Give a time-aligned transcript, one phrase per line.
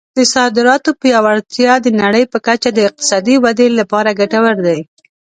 [0.17, 4.79] د صادراتو پیاوړتیا د نړۍ په کچه د اقتصادي ودې لپاره ګټور دی.